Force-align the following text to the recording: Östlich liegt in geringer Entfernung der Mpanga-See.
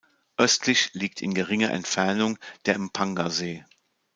Östlich 0.35 0.95
liegt 0.95 1.21
in 1.21 1.35
geringer 1.35 1.69
Entfernung 1.69 2.39
der 2.65 2.79
Mpanga-See. 2.79 3.63